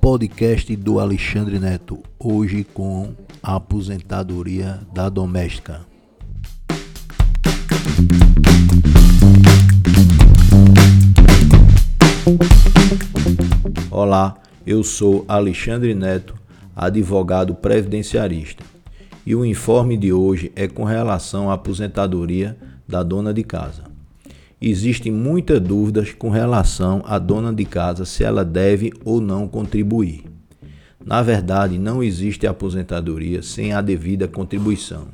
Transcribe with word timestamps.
Podcast 0.00 0.76
do 0.76 1.00
Alexandre 1.00 1.58
Neto, 1.58 2.02
hoje 2.18 2.62
com 2.62 3.14
a 3.42 3.56
aposentadoria 3.56 4.80
da 4.94 5.08
doméstica. 5.08 5.80
Olá, 13.90 14.36
eu 14.66 14.82
sou 14.82 15.24
Alexandre 15.26 15.94
Neto, 15.94 16.34
advogado 16.76 17.54
previdenciarista, 17.54 18.64
e 19.26 19.34
o 19.34 19.44
informe 19.44 19.96
de 19.96 20.12
hoje 20.12 20.52
é 20.54 20.68
com 20.68 20.84
relação 20.84 21.50
à 21.50 21.54
aposentadoria 21.54 22.56
da 22.86 23.02
dona 23.02 23.32
de 23.32 23.42
casa. 23.42 23.84
Existem 24.60 25.12
muitas 25.12 25.60
dúvidas 25.60 26.12
com 26.12 26.30
relação 26.30 27.02
à 27.04 27.18
dona 27.18 27.52
de 27.52 27.64
casa 27.64 28.04
se 28.04 28.24
ela 28.24 28.44
deve 28.44 28.92
ou 29.04 29.20
não 29.20 29.46
contribuir. 29.46 30.24
Na 31.04 31.22
verdade, 31.22 31.78
não 31.78 32.02
existe 32.02 32.46
aposentadoria 32.46 33.42
sem 33.42 33.72
a 33.72 33.82
devida 33.82 34.26
contribuição. 34.26 35.08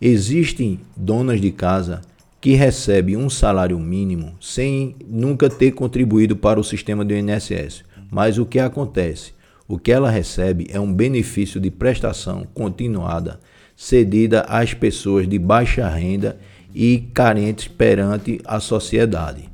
Existem 0.00 0.80
donas 0.96 1.40
de 1.40 1.50
casa 1.50 2.00
que 2.40 2.54
recebem 2.54 3.16
um 3.16 3.28
salário 3.28 3.78
mínimo 3.78 4.34
sem 4.40 4.96
nunca 5.06 5.48
ter 5.50 5.72
contribuído 5.72 6.34
para 6.34 6.58
o 6.58 6.64
sistema 6.64 7.04
do 7.04 7.14
INSS. 7.14 7.84
Mas 8.10 8.38
o 8.38 8.46
que 8.46 8.58
acontece? 8.58 9.32
O 9.68 9.78
que 9.78 9.92
ela 9.92 10.10
recebe 10.10 10.66
é 10.70 10.80
um 10.80 10.92
benefício 10.92 11.60
de 11.60 11.70
prestação 11.70 12.46
continuada 12.52 13.38
cedida 13.76 14.42
às 14.42 14.74
pessoas 14.74 15.28
de 15.28 15.38
baixa 15.38 15.88
renda 15.88 16.38
e 16.74 17.08
carentes 17.12 17.68
perante 17.68 18.40
a 18.44 18.60
sociedade. 18.60 19.50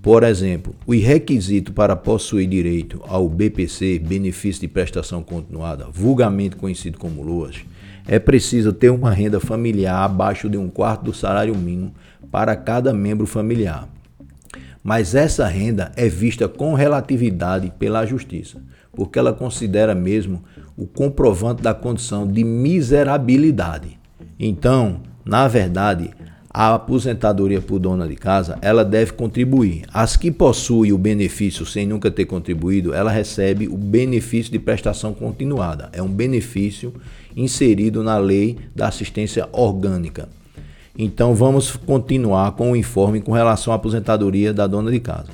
Por 0.00 0.22
exemplo, 0.22 0.74
o 0.86 0.92
requisito 0.92 1.72
para 1.72 1.96
possuir 1.96 2.48
direito 2.48 3.02
ao 3.06 3.28
BPC, 3.28 3.98
benefício 3.98 4.60
de 4.62 4.68
prestação 4.68 5.22
continuada, 5.22 5.86
vulgarmente 5.92 6.56
conhecido 6.56 6.98
como 6.98 7.22
LOAS, 7.22 7.64
é 8.06 8.18
preciso 8.18 8.72
ter 8.72 8.90
uma 8.90 9.10
renda 9.10 9.38
familiar 9.38 10.02
abaixo 10.04 10.48
de 10.48 10.56
um 10.56 10.70
quarto 10.70 11.04
do 11.04 11.12
salário 11.12 11.54
mínimo 11.54 11.92
para 12.30 12.56
cada 12.56 12.94
membro 12.94 13.26
familiar. 13.26 13.88
Mas 14.82 15.14
essa 15.14 15.46
renda 15.46 15.92
é 15.94 16.08
vista 16.08 16.48
com 16.48 16.72
relatividade 16.72 17.70
pela 17.78 18.06
Justiça, 18.06 18.62
porque 18.92 19.18
ela 19.18 19.34
considera 19.34 19.94
mesmo 19.94 20.42
o 20.76 20.86
comprovante 20.86 21.62
da 21.62 21.74
condição 21.74 22.26
de 22.26 22.42
miserabilidade. 22.44 23.98
Então, 24.38 25.02
na 25.24 25.46
verdade, 25.46 26.10
a 26.50 26.74
aposentadoria 26.74 27.60
por 27.60 27.78
dona 27.78 28.08
de 28.08 28.16
casa, 28.16 28.58
ela 28.62 28.84
deve 28.84 29.12
contribuir. 29.12 29.84
As 29.92 30.16
que 30.16 30.30
possuem 30.30 30.92
o 30.92 30.98
benefício 30.98 31.66
sem 31.66 31.86
nunca 31.86 32.10
ter 32.10 32.24
contribuído, 32.24 32.94
ela 32.94 33.10
recebe 33.10 33.68
o 33.68 33.76
benefício 33.76 34.50
de 34.50 34.58
prestação 34.58 35.12
continuada. 35.12 35.90
É 35.92 36.02
um 36.02 36.08
benefício 36.08 36.94
inserido 37.36 38.02
na 38.02 38.18
lei 38.18 38.56
da 38.74 38.88
assistência 38.88 39.48
orgânica. 39.52 40.28
Então 40.96 41.34
vamos 41.34 41.76
continuar 41.76 42.52
com 42.52 42.72
o 42.72 42.76
informe 42.76 43.20
com 43.20 43.32
relação 43.32 43.72
à 43.72 43.76
aposentadoria 43.76 44.52
da 44.52 44.66
dona 44.66 44.90
de 44.90 44.98
casa. 44.98 45.28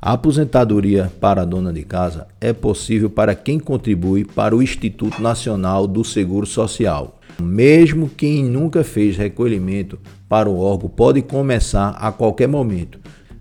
A 0.00 0.12
aposentadoria 0.12 1.10
para 1.20 1.42
a 1.42 1.44
dona 1.44 1.72
de 1.72 1.82
casa 1.82 2.28
é 2.40 2.52
possível 2.52 3.10
para 3.10 3.34
quem 3.34 3.58
contribui 3.58 4.24
para 4.24 4.54
o 4.54 4.62
Instituto 4.62 5.20
Nacional 5.20 5.88
do 5.88 6.04
Seguro 6.04 6.46
Social, 6.46 7.18
mesmo 7.42 8.08
quem 8.08 8.44
nunca 8.44 8.84
fez 8.84 9.16
recolhimento 9.16 9.98
para 10.28 10.48
o 10.48 10.60
órgão 10.60 10.88
pode 10.88 11.20
começar 11.20 11.96
a 11.98 12.12
qualquer 12.12 12.46
momento. 12.46 13.00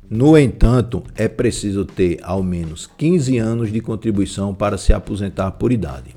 No 0.09 0.35
entanto, 0.35 1.03
é 1.15 1.27
preciso 1.27 1.85
ter 1.85 2.19
ao 2.23 2.41
menos 2.41 2.89
15 2.97 3.37
anos 3.37 3.71
de 3.71 3.79
contribuição 3.79 4.51
para 4.51 4.79
se 4.79 4.91
aposentar 4.91 5.51
por 5.51 5.71
idade. 5.71 6.15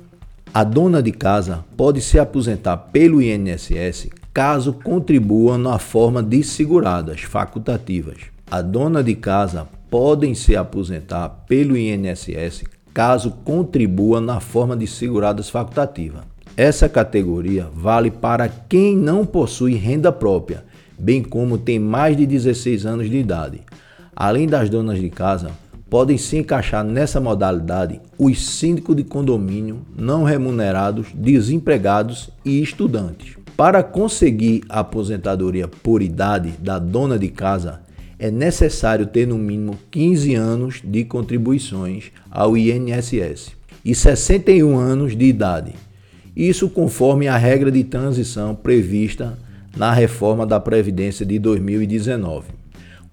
A 0.51 0.63
dona 0.63 1.03
de 1.03 1.11
casa 1.11 1.63
pode 1.77 2.01
se 2.01 2.17
aposentar 2.17 2.77
pelo 2.77 3.21
INSS 3.21 4.09
caso 4.33 4.73
contribua 4.73 5.55
na 5.57 5.77
forma 5.77 6.23
de 6.23 6.41
seguradas 6.43 7.21
facultativas. 7.21 8.31
A 8.51 8.61
dona 8.61 9.01
de 9.01 9.15
casa 9.15 9.65
podem 9.89 10.35
se 10.35 10.57
aposentar 10.57 11.29
pelo 11.47 11.77
INSS 11.77 12.65
caso 12.93 13.31
contribua 13.45 14.19
na 14.19 14.41
forma 14.41 14.75
de 14.75 14.85
seguradas 14.87 15.49
facultativa. 15.49 16.25
Essa 16.57 16.89
categoria 16.89 17.69
vale 17.73 18.11
para 18.11 18.49
quem 18.49 18.97
não 18.97 19.25
possui 19.25 19.75
renda 19.75 20.11
própria, 20.11 20.65
bem 20.99 21.23
como 21.23 21.57
tem 21.57 21.79
mais 21.79 22.17
de 22.17 22.25
16 22.25 22.85
anos 22.85 23.09
de 23.09 23.15
idade. 23.15 23.61
Além 24.13 24.49
das 24.49 24.69
donas 24.69 24.99
de 24.99 25.09
casa, 25.09 25.51
podem 25.89 26.17
se 26.17 26.35
encaixar 26.35 26.83
nessa 26.83 27.21
modalidade 27.21 28.01
os 28.19 28.45
síndicos 28.45 28.97
de 28.97 29.05
condomínio 29.05 29.79
não 29.97 30.25
remunerados, 30.25 31.07
desempregados 31.13 32.29
e 32.43 32.61
estudantes. 32.61 33.37
Para 33.55 33.81
conseguir 33.81 34.61
a 34.67 34.81
aposentadoria 34.81 35.69
por 35.69 36.01
idade 36.01 36.49
da 36.59 36.77
dona 36.77 37.17
de 37.17 37.29
casa, 37.29 37.79
é 38.21 38.29
necessário 38.29 39.07
ter 39.07 39.25
no 39.25 39.35
mínimo 39.35 39.79
15 39.89 40.35
anos 40.35 40.79
de 40.83 41.03
contribuições 41.03 42.11
ao 42.29 42.55
INSS 42.55 43.53
e 43.83 43.95
61 43.95 44.77
anos 44.77 45.17
de 45.17 45.25
idade. 45.25 45.73
Isso 46.35 46.69
conforme 46.69 47.27
a 47.27 47.35
regra 47.35 47.71
de 47.71 47.83
transição 47.83 48.53
prevista 48.53 49.39
na 49.75 49.91
reforma 49.91 50.45
da 50.45 50.59
Previdência 50.59 51.25
de 51.25 51.39
2019. 51.39 52.49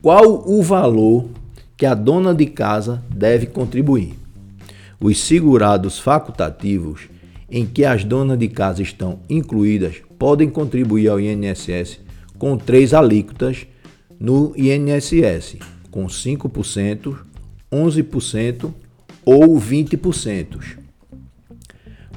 Qual 0.02 0.46
o 0.46 0.62
valor 0.62 1.30
que 1.74 1.86
a 1.86 1.94
dona 1.94 2.34
de 2.34 2.44
casa 2.44 3.02
deve 3.08 3.46
contribuir? 3.46 4.12
Os 5.00 5.18
segurados 5.20 5.98
facultativos 5.98 7.08
em 7.50 7.64
que 7.64 7.82
as 7.82 8.04
donas 8.04 8.38
de 8.38 8.48
casa 8.48 8.82
estão 8.82 9.20
incluídas 9.26 10.02
podem 10.18 10.50
contribuir 10.50 11.08
ao 11.08 11.18
INSS 11.18 11.98
com 12.38 12.58
três 12.58 12.92
alíquotas 12.92 13.66
no 14.18 14.52
INSS, 14.56 15.56
com 15.90 16.06
5%, 16.06 17.16
11% 17.72 18.72
ou 19.24 19.60
20%. 19.60 20.78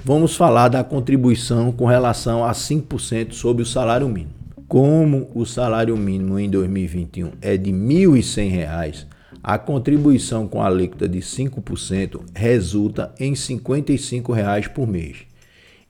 Vamos 0.04 0.36
falar 0.36 0.70
da 0.70 0.84
contribuição 0.84 1.72
com 1.72 1.86
relação 1.86 2.44
a 2.44 2.52
5% 2.54 3.34
sobre 3.34 3.62
o 3.62 3.66
salário 3.66 4.10
mínimo. 4.10 4.34
Como 4.68 5.30
o 5.36 5.46
salário 5.46 5.96
mínimo 5.98 6.40
em 6.40 6.50
2021 6.50 7.34
é 7.42 7.58
de 7.58 7.72
R$ 7.72 7.78
1.100, 7.78 9.06
a 9.44 9.58
contribuição 9.58 10.48
com 10.48 10.62
a 10.62 10.68
alíquota 10.68 11.10
de 11.10 11.20
5% 11.20 12.22
resulta 12.34 13.14
em 13.20 13.36
55 13.36 14.32
reais 14.32 14.68
por 14.68 14.88
mês. 14.88 15.18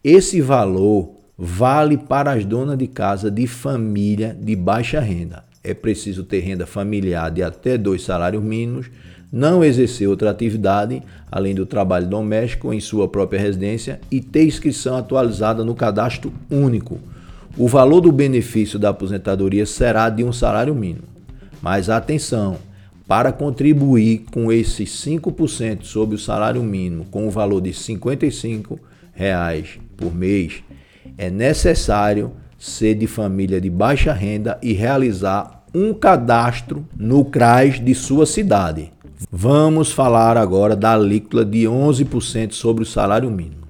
Esse 0.03 0.41
valor 0.41 1.15
vale 1.37 1.97
para 1.97 2.33
as 2.33 2.43
donas 2.43 2.77
de 2.77 2.87
casa 2.87 3.29
de 3.29 3.45
família 3.45 4.35
de 4.39 4.55
baixa 4.55 4.99
renda. 4.99 5.50
É 5.63 5.73
preciso 5.73 6.23
ter 6.23 6.39
renda 6.39 6.65
familiar 6.65 7.29
de 7.29 7.43
até 7.43 7.77
dois 7.77 8.03
salários 8.03 8.43
mínimos 8.43 8.89
não 9.31 9.63
exercer 9.63 10.09
outra 10.09 10.29
atividade 10.29 11.01
além 11.31 11.55
do 11.55 11.65
trabalho 11.65 12.07
doméstico 12.07 12.73
em 12.73 12.81
sua 12.81 13.07
própria 13.07 13.39
residência 13.39 14.01
e 14.11 14.19
ter 14.19 14.45
inscrição 14.45 14.97
atualizada 14.97 15.63
no 15.63 15.73
cadastro 15.73 16.33
único. 16.49 16.99
O 17.57 17.67
valor 17.67 18.01
do 18.01 18.11
benefício 18.11 18.77
da 18.77 18.89
aposentadoria 18.89 19.65
será 19.65 20.09
de 20.09 20.23
um 20.23 20.33
salário 20.33 20.75
mínimo. 20.75 21.07
Mas 21.61 21.89
atenção, 21.89 22.57
para 23.07 23.31
contribuir 23.31 24.25
com 24.31 24.51
esses 24.51 24.89
5% 25.05 25.83
sobre 25.83 26.15
o 26.15 26.19
salário 26.19 26.63
mínimo 26.63 27.05
com 27.05 27.27
o 27.27 27.31
valor 27.31 27.61
de 27.61 27.73
55 27.73 28.79
reais 29.13 29.79
por 29.95 30.13
mês, 30.13 30.63
é 31.17 31.29
necessário 31.29 32.31
ser 32.61 32.93
de 32.93 33.07
família 33.07 33.59
de 33.59 33.71
baixa 33.71 34.13
renda 34.13 34.59
e 34.61 34.71
realizar 34.71 35.65
um 35.73 35.95
cadastro 35.95 36.85
no 36.95 37.25
CRAS 37.25 37.79
de 37.79 37.95
sua 37.95 38.27
cidade. 38.27 38.91
Vamos 39.31 39.91
falar 39.91 40.37
agora 40.37 40.75
da 40.75 40.93
alíquota 40.93 41.43
de 41.43 41.63
11% 41.63 42.51
sobre 42.51 42.83
o 42.83 42.85
salário 42.85 43.31
mínimo. 43.31 43.61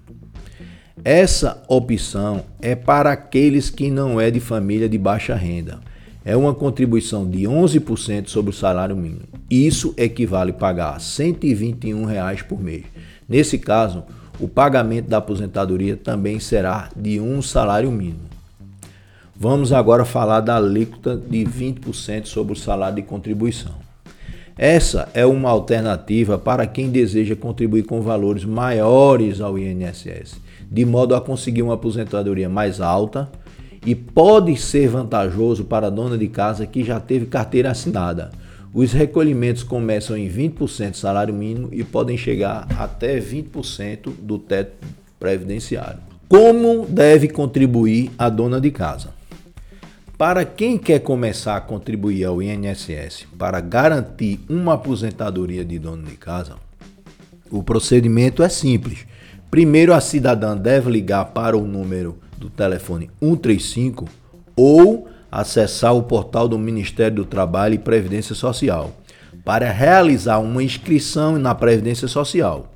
Essa 1.05 1.63
opção 1.69 2.43
é 2.61 2.75
para 2.75 3.13
aqueles 3.13 3.69
que 3.69 3.89
não 3.89 4.19
é 4.19 4.29
de 4.29 4.41
família 4.41 4.89
de 4.89 4.97
baixa 4.97 5.35
renda. 5.35 5.79
É 6.25 6.35
uma 6.35 6.53
contribuição 6.53 7.27
de 7.27 7.43
11% 7.43 8.27
sobre 8.27 8.51
o 8.51 8.53
salário 8.53 8.95
mínimo. 8.95 9.21
Isso 9.49 9.93
equivale 9.95 10.51
a 10.51 10.55
pagar 10.55 10.99
121 10.99 12.03
reais 12.03 12.41
por 12.41 12.61
mês. 12.61 12.83
Nesse 13.27 13.57
caso, 13.57 14.03
o 14.37 14.49
pagamento 14.49 15.07
da 15.07 15.17
aposentadoria 15.17 15.95
também 15.95 16.41
será 16.41 16.89
de 16.95 17.21
um 17.21 17.41
salário 17.41 17.89
mínimo. 17.89 18.30
Vamos 19.43 19.73
agora 19.73 20.05
falar 20.05 20.39
da 20.41 20.57
alíquota 20.57 21.17
de 21.17 21.43
20% 21.43 22.27
sobre 22.27 22.53
o 22.53 22.55
salário 22.55 22.97
de 22.97 23.01
contribuição. 23.01 23.71
Essa 24.55 25.09
é 25.15 25.25
uma 25.25 25.49
alternativa 25.49 26.37
para 26.37 26.67
quem 26.67 26.91
deseja 26.91 27.35
contribuir 27.35 27.81
com 27.81 28.03
valores 28.03 28.45
maiores 28.45 29.41
ao 29.41 29.57
INSS, 29.57 30.39
de 30.69 30.85
modo 30.85 31.15
a 31.15 31.21
conseguir 31.21 31.63
uma 31.63 31.73
aposentadoria 31.73 32.47
mais 32.47 32.79
alta 32.79 33.31
e 33.83 33.95
pode 33.95 34.55
ser 34.57 34.89
vantajoso 34.89 35.63
para 35.63 35.87
a 35.87 35.89
dona 35.89 36.19
de 36.19 36.27
casa 36.27 36.67
que 36.67 36.83
já 36.83 36.99
teve 36.99 37.25
carteira 37.25 37.71
assinada. 37.71 38.29
Os 38.71 38.93
recolhimentos 38.93 39.63
começam 39.63 40.15
em 40.15 40.29
20% 40.29 40.91
do 40.91 40.97
salário 40.97 41.33
mínimo 41.33 41.67
e 41.71 41.83
podem 41.83 42.15
chegar 42.15 42.67
até 42.77 43.19
20% 43.19 44.11
do 44.21 44.37
teto 44.37 44.85
previdenciário. 45.19 45.97
Como 46.29 46.85
deve 46.85 47.27
contribuir 47.27 48.11
a 48.19 48.29
dona 48.29 48.61
de 48.61 48.69
casa? 48.69 49.19
Para 50.21 50.45
quem 50.45 50.77
quer 50.77 50.99
começar 50.99 51.57
a 51.57 51.61
contribuir 51.61 52.25
ao 52.25 52.43
INSS 52.43 53.25
para 53.39 53.59
garantir 53.59 54.39
uma 54.47 54.75
aposentadoria 54.75 55.65
de 55.65 55.79
dono 55.79 56.03
de 56.03 56.15
casa, 56.15 56.57
o 57.49 57.63
procedimento 57.63 58.43
é 58.43 58.47
simples. 58.47 59.07
Primeiro, 59.49 59.91
a 59.91 59.99
cidadã 59.99 60.55
deve 60.55 60.91
ligar 60.91 61.25
para 61.25 61.57
o 61.57 61.65
número 61.65 62.19
do 62.37 62.51
telefone 62.51 63.09
135 63.19 64.05
ou 64.55 65.09
acessar 65.31 65.95
o 65.95 66.03
portal 66.03 66.47
do 66.47 66.59
Ministério 66.59 67.15
do 67.15 67.25
Trabalho 67.25 67.73
e 67.73 67.79
Previdência 67.79 68.35
Social 68.35 68.91
para 69.43 69.71
realizar 69.71 70.37
uma 70.37 70.61
inscrição 70.61 71.39
na 71.39 71.55
Previdência 71.55 72.07
Social. 72.07 72.71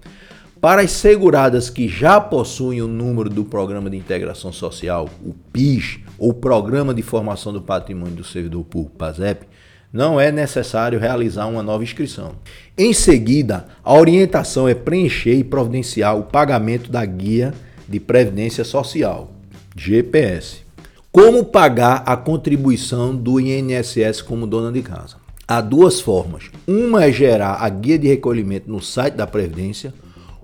Para 0.62 0.82
as 0.82 0.92
seguradas 0.92 1.70
que 1.70 1.88
já 1.88 2.20
possuem 2.20 2.82
o 2.82 2.88
número 2.88 3.30
do 3.30 3.44
Programa 3.44 3.90
de 3.90 3.98
Integração 3.98 4.52
Social, 4.52 5.10
o 5.24 5.34
PIS, 5.52 6.00
ou 6.18 6.34
Programa 6.34 6.94
de 6.94 7.02
Formação 7.02 7.52
do 7.52 7.62
Patrimônio 7.62 8.16
do 8.16 8.24
Servidor 8.24 8.64
Público, 8.64 8.98
PASEP, 8.98 9.46
não 9.92 10.20
é 10.20 10.32
necessário 10.32 11.00
realizar 11.00 11.46
uma 11.46 11.62
nova 11.62 11.84
inscrição. 11.84 12.36
Em 12.78 12.94
seguida, 12.94 13.68
a 13.84 13.94
orientação 13.94 14.68
é 14.68 14.74
preencher 14.74 15.36
e 15.36 15.44
providenciar 15.44 16.18
o 16.18 16.24
pagamento 16.24 16.92
da 16.92 17.06
Guia 17.06 17.54
de 17.88 18.00
Previdência 18.00 18.64
Social, 18.64 19.32
GPS. 19.76 20.66
Como 21.12 21.46
pagar 21.46 22.04
a 22.06 22.18
contribuição 22.18 23.16
do 23.16 23.40
INSS 23.40 24.22
como 24.22 24.48
dona 24.48 24.72
de 24.72 24.82
casa? 24.82 25.18
Há 25.48 25.62
duas 25.62 26.02
formas. 26.02 26.46
Uma 26.68 27.06
é 27.06 27.12
gerar 27.12 27.58
a 27.62 27.70
guia 27.70 28.00
de 28.00 28.08
recolhimento 28.08 28.70
no 28.70 28.82
site 28.82 29.14
da 29.14 29.28
Previdência 29.28 29.94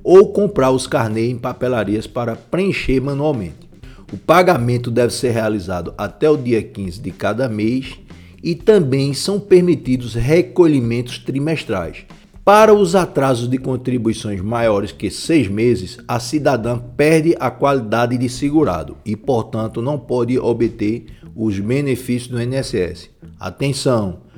ou 0.03 0.31
comprar 0.31 0.71
os 0.71 0.87
carnês 0.87 1.29
em 1.29 1.37
papelarias 1.37 2.07
para 2.07 2.35
preencher 2.35 2.99
manualmente. 2.99 3.69
O 4.11 4.17
pagamento 4.17 4.91
deve 4.91 5.13
ser 5.13 5.31
realizado 5.31 5.93
até 5.97 6.29
o 6.29 6.35
dia 6.35 6.61
15 6.61 6.99
de 6.99 7.11
cada 7.11 7.47
mês 7.47 7.97
e 8.43 8.55
também 8.55 9.13
são 9.13 9.39
permitidos 9.39 10.15
recolhimentos 10.15 11.17
trimestrais, 11.19 12.05
para 12.43 12.73
os 12.73 12.95
atrasos 12.95 13.47
de 13.47 13.59
contribuições 13.59 14.41
maiores 14.41 14.91
que 14.91 15.11
seis 15.11 15.47
meses, 15.47 15.99
a 16.07 16.19
cidadã 16.19 16.77
perde 16.77 17.35
a 17.39 17.51
qualidade 17.51 18.17
de 18.17 18.27
segurado 18.27 18.97
e, 19.05 19.15
portanto, 19.15 19.79
não 19.81 19.99
pode 19.99 20.39
obter 20.39 21.05
os 21.35 21.59
benefícios 21.59 22.27
do 22.27 22.41
INSS. 22.41 23.11
Atenção! 23.39 24.30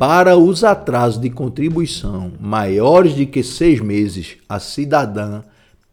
Para 0.00 0.34
os 0.34 0.64
atrasos 0.64 1.20
de 1.20 1.28
contribuição 1.28 2.32
maiores 2.40 3.14
de 3.14 3.26
que 3.26 3.42
seis 3.42 3.80
meses, 3.80 4.38
a 4.48 4.58
cidadã 4.58 5.42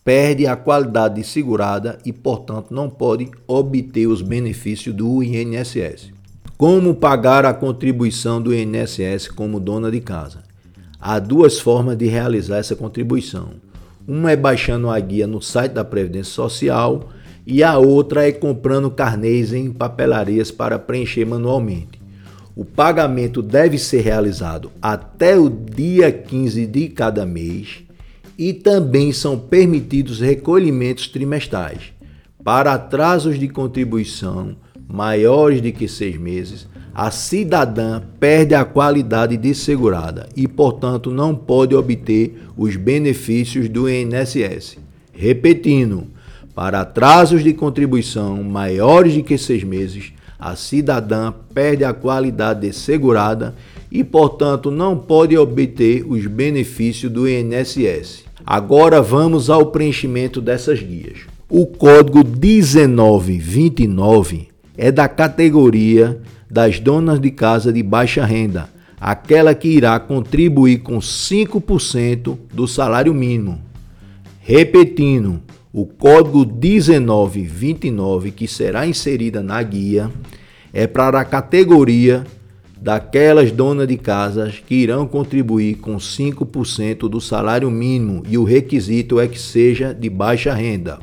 perde 0.01 0.47
a 0.47 0.55
qualidade 0.55 1.15
de 1.15 1.27
segurada 1.27 1.97
e, 2.05 2.13
portanto, 2.13 2.73
não 2.73 2.89
pode 2.89 3.29
obter 3.45 4.07
os 4.07 4.21
benefícios 4.21 4.95
do 4.95 5.21
INSS. 5.21 6.13
Como 6.57 6.95
pagar 6.95 7.43
a 7.45 7.53
contribuição 7.53 8.41
do 8.41 8.55
INSS 8.55 9.27
como 9.27 9.59
dona 9.59 9.91
de 9.91 9.99
casa? 9.99 10.41
Há 11.01 11.19
duas 11.19 11.59
formas 11.59 11.97
de 11.97 12.07
realizar 12.07 12.59
essa 12.59 12.77
contribuição. 12.77 13.55
Uma 14.07 14.31
é 14.31 14.37
baixando 14.37 14.89
a 14.89 14.97
guia 15.01 15.27
no 15.27 15.41
site 15.41 15.73
da 15.73 15.83
Previdência 15.83 16.31
Social 16.31 17.09
e 17.45 17.61
a 17.61 17.77
outra 17.77 18.25
é 18.25 18.31
comprando 18.31 18.89
carnês 18.89 19.51
em 19.51 19.69
papelarias 19.69 20.49
para 20.49 20.79
preencher 20.79 21.25
manualmente. 21.25 21.96
O 22.57 22.65
pagamento 22.65 23.43
deve 23.43 23.77
ser 23.77 24.01
realizado 24.01 24.71
até 24.81 25.37
o 25.37 25.47
dia 25.47 26.11
15 26.11 26.65
de 26.65 26.89
cada 26.89 27.23
mês 27.23 27.83
e 28.35 28.51
também 28.51 29.13
são 29.13 29.37
permitidos 29.37 30.19
recolhimentos 30.19 31.07
trimestrais. 31.07 31.93
Para 32.43 32.73
atrasos 32.73 33.37
de 33.37 33.47
contribuição 33.47 34.55
maiores 34.87 35.61
de 35.61 35.71
que 35.71 35.87
seis 35.87 36.17
meses, 36.17 36.67
a 36.95 37.11
cidadã 37.11 38.01
perde 38.19 38.55
a 38.55 38.65
qualidade 38.65 39.37
de 39.37 39.53
segurada 39.53 40.27
e, 40.35 40.47
portanto, 40.47 41.11
não 41.11 41.35
pode 41.35 41.75
obter 41.75 42.41
os 42.57 42.75
benefícios 42.75 43.69
do 43.69 43.87
INSS. 43.87 44.79
Repetindo, 45.13 46.07
para 46.55 46.81
atrasos 46.81 47.43
de 47.43 47.53
contribuição 47.53 48.41
maiores 48.41 49.13
de 49.13 49.21
que 49.21 49.37
seis 49.37 49.63
meses, 49.63 50.11
a 50.39 50.55
cidadã 50.55 51.33
perde 51.53 51.83
a 51.83 51.93
qualidade 51.93 52.61
de 52.61 52.71
segurada 52.73 53.53
e, 53.91 54.03
portanto, 54.03 54.69
não 54.69 54.95
pode 54.97 55.35
obter 55.37 56.05
os 56.07 56.27
benefícios 56.27 57.11
do 57.11 57.27
INSS. 57.27 58.23
Agora 58.45 59.01
vamos 59.01 59.49
ao 59.49 59.65
preenchimento 59.67 60.39
dessas 60.39 60.79
guias. 60.81 61.21
O 61.49 61.65
código 61.65 62.23
1929 62.23 64.49
é 64.77 64.91
da 64.91 65.07
categoria 65.07 66.21
das 66.49 66.79
donas 66.79 67.19
de 67.19 67.31
casa 67.31 67.73
de 67.73 67.81
baixa 67.81 68.23
renda, 68.25 68.69
aquela 68.99 69.55
que 69.55 69.67
irá 69.67 69.99
contribuir 69.99 70.79
com 70.79 70.99
5% 70.99 72.37
do 72.53 72.67
salário 72.67 73.13
mínimo. 73.13 73.59
Repetindo, 74.39 75.41
o 75.77 75.85
código 75.85 76.39
1929 76.39 78.31
que 78.31 78.47
será 78.47 78.87
inserida 78.87 79.43
na 79.43 79.61
guia 79.61 80.09
é 80.73 80.87
para 80.87 81.19
a 81.19 81.25
categoria 81.25 82.23
daquelas 82.81 83.51
donas 83.51 83.87
de 83.87 83.95
casas 83.95 84.55
que 84.57 84.73
irão 84.73 85.05
contribuir 85.05 85.75
com 85.75 85.97
5% 85.97 87.07
do 87.07 87.21
salário 87.21 87.69
mínimo 87.69 88.23
e 88.27 88.39
o 88.39 88.43
requisito 88.43 89.19
é 89.19 89.27
que 89.27 89.39
seja 89.39 89.93
de 89.93 90.09
baixa 90.09 90.51
renda. 90.51 90.97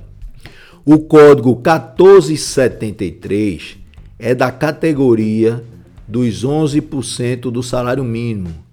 O 0.85 0.99
código 0.99 1.51
1473 1.51 3.77
é 4.19 4.35
da 4.35 4.51
categoria 4.51 5.63
dos 6.09 6.45
11% 6.45 7.43
do 7.43 7.63
salário 7.63 8.03
mínimo. 8.03 8.64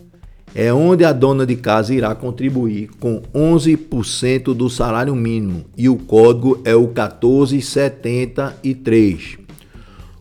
É 0.53 0.73
onde 0.73 1.05
a 1.05 1.13
dona 1.13 1.45
de 1.45 1.55
casa 1.55 1.93
irá 1.93 2.13
contribuir 2.13 2.89
com 2.99 3.21
11% 3.33 4.53
do 4.53 4.69
salário 4.69 5.15
mínimo 5.15 5.63
e 5.77 5.87
o 5.87 5.95
código 5.95 6.59
é 6.65 6.75
o 6.75 6.81
1473. 6.81 9.37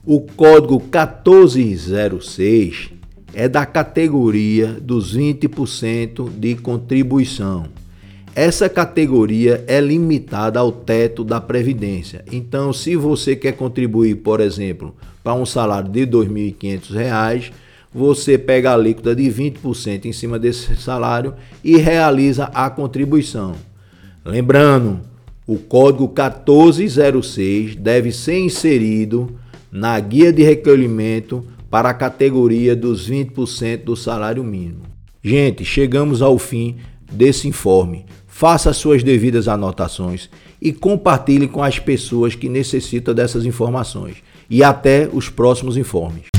O 0.06 0.20
código 0.20 0.80
1406 0.80 2.90
é 3.34 3.48
da 3.48 3.66
categoria 3.66 4.68
dos 4.80 5.16
20% 5.16 6.30
de 6.30 6.54
contribuição. 6.54 7.66
Essa 8.34 8.68
categoria 8.68 9.64
é 9.66 9.80
limitada 9.80 10.60
ao 10.60 10.70
teto 10.70 11.24
da 11.24 11.40
Previdência. 11.40 12.24
Então, 12.30 12.72
se 12.72 12.94
você 12.94 13.34
quer 13.34 13.52
contribuir, 13.52 14.16
por 14.16 14.40
exemplo, 14.40 14.94
para 15.22 15.34
um 15.34 15.44
salário 15.44 15.90
de 15.90 16.00
R$ 16.00 16.06
2.500, 16.06 17.50
você 17.92 18.38
pega 18.38 18.70
a 18.70 18.74
alíquota 18.74 19.14
de 19.14 19.24
20% 19.24 20.04
em 20.04 20.12
cima 20.12 20.38
desse 20.38 20.76
salário 20.76 21.34
e 21.62 21.76
realiza 21.76 22.44
a 22.54 22.70
contribuição. 22.70 23.54
Lembrando, 24.24 25.00
o 25.46 25.56
código 25.56 26.04
1406 26.04 27.76
deve 27.76 28.12
ser 28.12 28.38
inserido 28.38 29.36
na 29.72 29.98
guia 29.98 30.32
de 30.32 30.42
recolhimento 30.42 31.44
para 31.68 31.90
a 31.90 31.94
categoria 31.94 32.76
dos 32.76 33.08
20% 33.08 33.84
do 33.84 33.96
salário 33.96 34.44
mínimo. 34.44 34.82
Gente, 35.22 35.64
chegamos 35.64 36.22
ao 36.22 36.38
fim 36.38 36.76
desse 37.10 37.48
informe 37.48 38.06
faça 38.40 38.72
suas 38.72 39.02
devidas 39.02 39.48
anotações 39.48 40.30
e 40.62 40.72
compartilhe 40.72 41.46
com 41.46 41.62
as 41.62 41.78
pessoas 41.78 42.34
que 42.34 42.48
necessitam 42.48 43.12
dessas 43.12 43.44
informações. 43.44 44.16
E 44.48 44.64
até 44.64 45.06
os 45.12 45.28
próximos 45.28 45.76
informes. 45.76 46.29